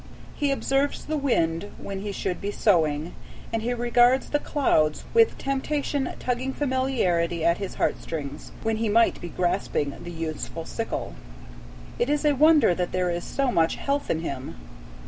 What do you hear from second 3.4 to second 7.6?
and he regards the clouds, with temptation tugging familiarly at